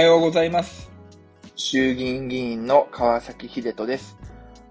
[0.00, 0.90] はようございます。
[1.56, 4.16] 衆議院議員の川崎秀人です。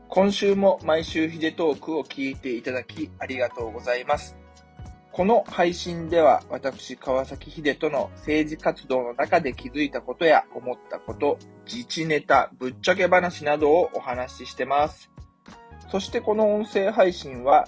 [0.07, 4.35] 今週も毎週秀トークを聞いていただきありがとうございます。
[5.11, 11.37] この配信では私川崎秀人の政治活動の中で気づいたことや思ったこと、
[11.71, 15.11] 自治ネタ、ぶっちゃけ話などをお話ししてます。
[15.91, 17.67] そしてこの音声配信は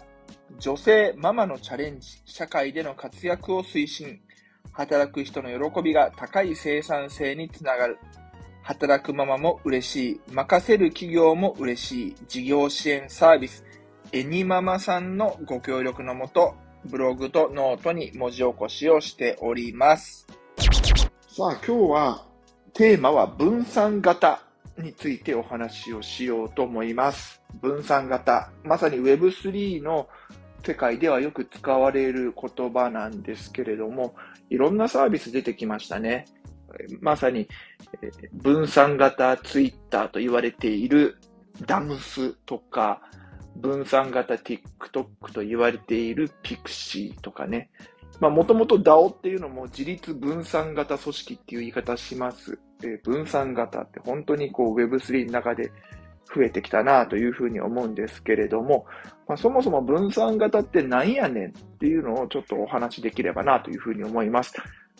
[0.58, 4.20] 女性ママのチャレンジ、社会での活躍を推進、
[4.72, 8.00] 働く人の喜びが高い生産性につながる。
[8.64, 10.22] 働くママも嬉しい。
[10.32, 12.16] 任せる企業も嬉しい。
[12.28, 13.66] 事業支援サービス。
[14.12, 20.28] エニママさんのご協力のもと、ブログとノートに文字起こしをしております。
[21.28, 22.26] さあ、今日は
[22.74, 24.42] テーマは分散型
[24.78, 27.42] についてお話をしようと思います。
[27.62, 28.52] 分散型。
[28.64, 30.08] まさに Web3 の
[30.64, 34.16] 世界ではよく使われる言葉なんですけれども、
[34.50, 36.26] いろんなサービス出てきましたね。
[37.02, 37.48] まさに
[38.34, 41.18] 分散型ツイッターと言われている
[41.66, 43.02] ダムスとか、
[43.56, 47.70] 分散型 TikTok と言われている Pixie とかね。
[48.20, 52.60] まあもともと DAO っていうのも自立分散型組織っていう言い方します。
[53.04, 55.72] 分散型って本当にこう Web3 の中で
[56.36, 58.86] 増えてきたなというふうに思うんですけれども、
[59.28, 64.54] まあ、そもそも分散型って何やねんっていうのをちょっとお話しできればなというふうに思います。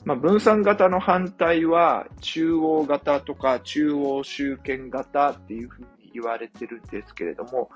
[0.04, 7.70] まあ、分散型の反対は中央型とか中央集権型っていうふうに言われてるんですけれども、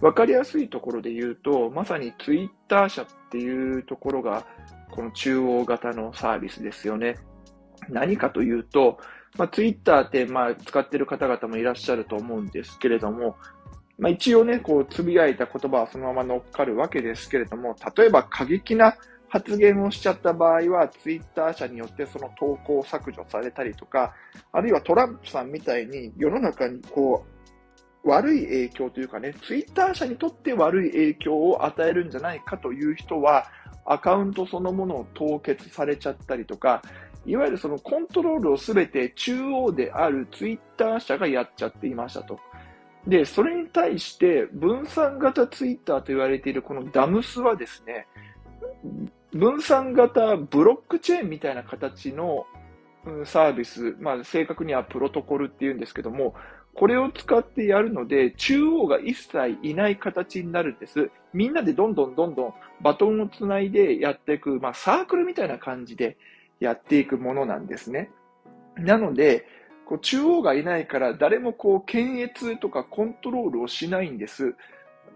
[0.00, 4.46] わかりやすいところで言うと、まさにツイッター社っていうところが、
[4.90, 7.16] この中央型のサービスですよね。
[7.88, 8.98] 何かというと、
[9.38, 13.36] まあ、ツイッターって、まあ、使ってる方々もいらっしゃると思うんですけれども、
[13.98, 18.96] まあ、一応ね、こう、つぶやいた言葉はそのまま乗っかるわけですけれども、例えば過激な
[19.28, 24.14] 発言をしちゃった場合は、ツイッター社によってその投稿を削除されたりとか、
[24.52, 27.24] あるいはトランプさんみたいに世の中にこ
[28.04, 33.46] う、悪い影響というかね、ツイッター社にとって悪い影響を与えるんじゃないかという人は、
[33.84, 36.82] アカウントそのものを凍結されちゃったりとか、
[37.26, 42.38] いわゆるそのコントロールをすべて中央であるツイッター社がやっちゃっていましたと。
[43.06, 48.06] で、それに対して分散型ツイッターと言われているこのダムスはですね、
[49.32, 52.46] 分散型ブロックチェーンみたいな形の
[53.24, 56.34] サービス、まあ正確にはプロトコルっていうんですけども、
[56.74, 61.10] これを使ってやるので、中央が一切いない形になるんです。
[61.32, 66.18] みんなでどんどんどんどんバトンをつないでやっていく、まあサークルみたいな感じで
[66.60, 68.10] やっていくものなんですね。
[68.76, 69.46] なので、
[69.86, 74.54] こう中央がいないから誰もこう検閲とかコントロールをしないんです。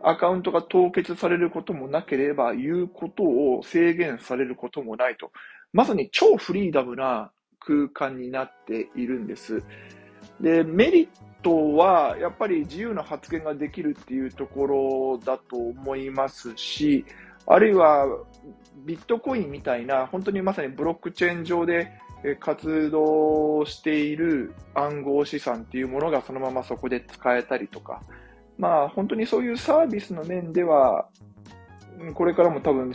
[0.02, 5.30] アカウントが凍結されることもなければ言うことを制限されることもないと。
[5.72, 9.62] まさに超フリーダムな空間になっているんです。
[10.40, 11.08] で、メリッ
[11.42, 17.04] トはやっぱり自由な発言ができるっていうところだと思いますし、
[17.52, 18.06] あるいは
[18.86, 21.90] ビットコインみたいな、本当にまさにブロックチェーン上で
[22.38, 28.02] 活動している暗号資産っていうものがそのままそこで使えたりとか、
[28.56, 31.08] まあ本当にそういうサービスの面では、
[32.14, 32.92] これからも多分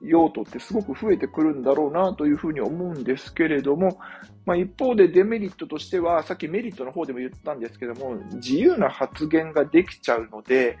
[0.00, 3.98] 用途ってすごく増えてくるんだろうなというふうに思うんですけれども、
[4.46, 10.78] まあ、一方でデメリットとしては、さっきメリットの方でも言ったんですけども、自由な発言ができちゃうので、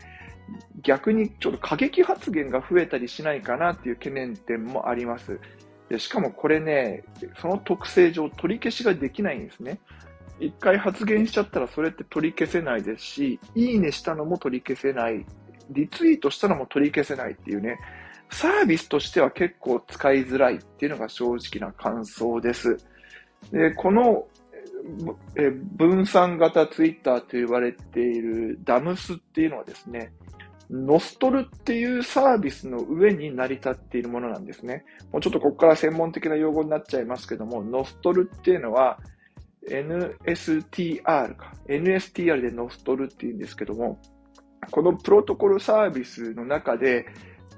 [0.82, 5.38] 逆にちょっと過激発言が増えたりしないかなっていう懸念点もあります。
[5.88, 7.04] でしかもこれね、
[7.40, 9.80] その特性上取り消しができないんですね。
[10.38, 15.26] 一回発言しちゃったらそれって取り消せないですし、いいねしたのも取り消せない、
[15.70, 17.78] リツイートしたのも取り消せないっていうね、
[18.30, 22.78] サービスとしては結構使いづらいっていうのが正直な感想です。
[23.52, 24.26] で、この
[25.36, 30.12] え分散型ツイッターと言われているダムスっていうのはですね、
[30.70, 34.84] ノストルっていうサービスの上に成り立っているものなんですね。
[35.12, 38.98] もうちょっとここから専門的な用語になっちゃいますけども、ノストルっていうのは
[39.68, 41.02] NSTR
[41.36, 41.52] か。
[41.66, 43.98] NSTR でノストルっていうんですけども、
[44.70, 47.06] このプロトコルサービスの中で、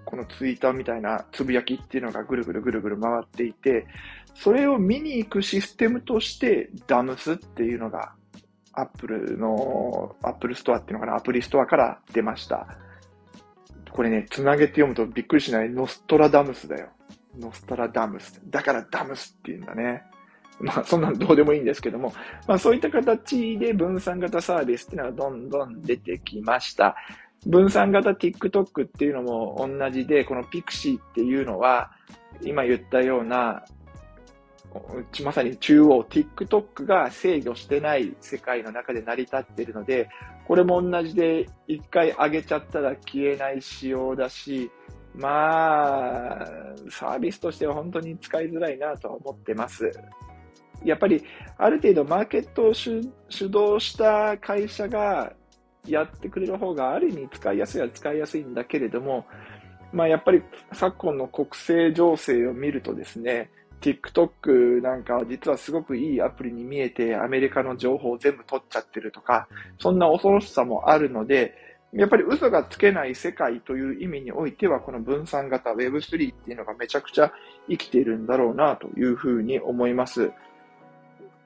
[0.05, 3.87] このツイッターみたいなつぶやきっていうのがぐるぐるぐるぐる回っていて、
[4.35, 8.13] それを見に行くシステムとしてダムスっていうのが
[8.75, 12.67] アップルの、アップルストアっていうのかな、アプリストアから出ました。
[13.91, 15.69] これね、つなげて読むとびっくりしない。
[15.69, 16.89] ノストラダムスだよ。
[17.39, 18.41] ノストラダムス。
[18.47, 20.03] だからダムスっていうんだね。
[20.61, 22.15] まあ、そんなのどうでもいいんですけども、
[22.47, 26.97] まあ、そういった形で分散型サービスっていうのがどんどん出てきました。
[27.47, 31.91] 分散型 TikTok っていうのも同じで、この Pixie っていうのは、
[32.41, 33.65] 今言ったような
[35.23, 40.09] まさに中央、TikTok が制御してない世界の中で成り立っているので、
[40.47, 44.71] これも同じで、一回上げちゃったら消えない仕様だし、
[45.15, 46.47] まあ、
[46.91, 49.91] サービスとしては本当に使いづらいなとは思ってます。
[50.85, 51.23] やっぱり、
[51.59, 55.33] ある程度マーケットを主導した会社が
[55.87, 59.27] やってくれる方がある意味使いやすいは使いやすいんだけれども、
[59.93, 60.43] まあやっぱり
[60.73, 63.51] 昨今の国政情勢を見るとですね、
[63.81, 69.49] TikTok なんかは実はすごくいいアプリに見えてアメリカの情報を全部取っちゃってるとか、
[69.79, 71.55] そんな恐ろしさもあるので、
[71.93, 77.33] やっぱり嘘がつけない世界という意味においては、この分散型 Web3 っていうのがめちゃくちゃ
[77.69, 80.33] 生きているんだろうなというふうに思います。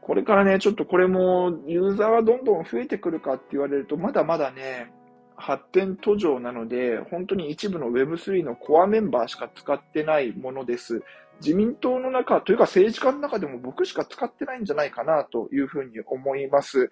[0.07, 4.93] これからね、ちょっとこれもユーザーはどんどん増えてくるかって言われると、まだまだね、
[5.35, 11.03] 発展途上なので、本当に一部の Web3 のコアメンバーしか使ってないものです。
[11.41, 16.89] 自民党の中、というか政治家の中でも僕しか使ってないんじゃないかなというふうに思います。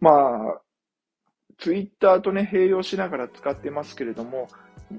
[0.00, 0.60] まあ、
[1.58, 4.48] ツイッターとね、併用しながら使ってますけれども、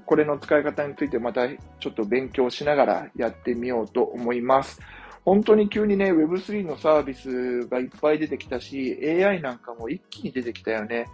[0.06, 4.80] これの使い方についてまたちょっと勉強しながらやってみようと思います。
[5.28, 11.06] 本当に急にね、Web3 のサービスがいっぱい出てきたし、AI なんかも一気に出てきたよね。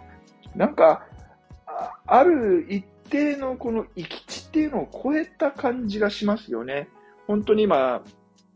[0.55, 1.05] なんか、
[2.07, 6.87] ある一定のこの行き地っていうのを超えた感じがしますよね。
[7.27, 8.03] 本当に今、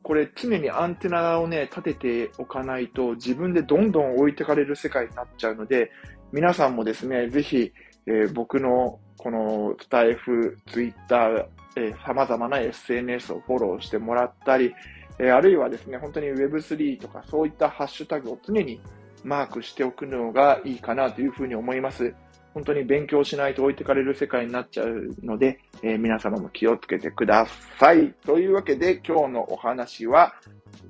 [0.01, 5.91] これ常にアンテナをね、立てておかないと自分でどんどん置いてかれる世界になっちゃうので、
[6.31, 7.73] 皆さんもですね、ぜひ、
[8.05, 11.45] えー、僕のこのスタイフ、ツイッター、
[11.75, 14.73] えー、様々な SNS をフォローしてもらったり、
[15.19, 18.79] えー、あるいはですね、本当に Web3 とかそういったハッシュタグを常に
[19.23, 22.15] マークしておくのがいいかなというふうに思います。
[22.53, 27.45] 本当に勉強しないと置いてかれる世界になっちゃうので、えー、皆様も気をつけてくだ
[27.79, 28.13] さい。
[28.25, 30.33] というわけで今日のお話は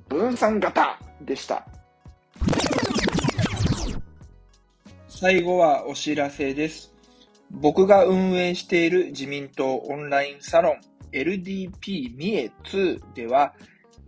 [0.08, 1.66] 分散型でした。
[5.08, 6.94] 最後はお知らせです。
[7.50, 10.80] 僕が運営している自民党オンラインサロン
[11.12, 13.54] LDP 三重2では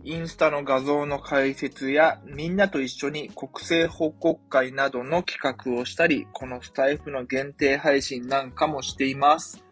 [0.05, 9.63] インスタの画像の解説や、みんなと一緒に国政報告会などの企画をしたり、このスタイフの限定配信なんかもしています。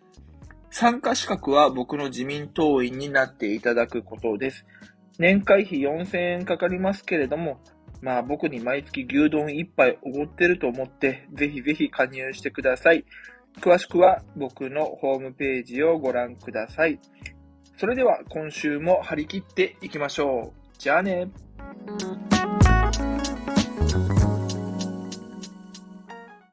[0.69, 4.65] 参加資格は僕の自民党員になっていただくことです。
[5.19, 7.59] 年会費4000円かかりますけれども、
[8.01, 13.03] まあ僕に毎月牛丼1杯おごってると思って、ぜひぜひ加入してください。
[13.59, 17.01] 詳しくは僕のホームページをご覧ください。
[17.77, 20.77] それでは今週も張り切っていきましょう。
[20.77, 21.29] じゃあね。